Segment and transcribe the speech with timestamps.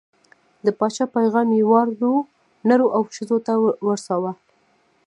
[0.65, 2.13] د پاچا پیغام یې واړو،
[2.69, 3.53] نرو او ښځو ته
[3.85, 4.31] ورساوه.